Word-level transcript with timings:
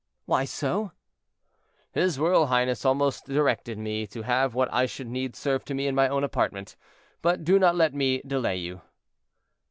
"Why 0.25 0.45
so?" 0.45 0.93
"His 1.91 2.17
royal 2.17 2.47
highness 2.47 2.85
almost 2.85 3.27
directed 3.27 3.77
me 3.77 4.07
to 4.07 4.23
have 4.23 4.55
what 4.55 4.67
I 4.73 4.87
should 4.87 5.05
need 5.05 5.35
served 5.35 5.67
to 5.67 5.75
me 5.75 5.85
in 5.85 5.93
my 5.93 6.09
own 6.09 6.23
apartment; 6.23 6.75
but 7.21 7.43
do 7.43 7.59
not 7.59 7.75
let 7.75 7.93
me 7.93 8.23
delay 8.25 8.57
you." 8.57 8.81